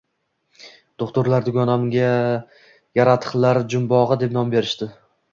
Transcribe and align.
Doʻxtirlar 1.01 1.43
dugonamga 1.49 2.07
yaratiqlar 2.99 3.59
jumbogʻi 3.73 4.17
deb 4.23 4.33
nom 4.39 4.49
berishdi 4.55 4.89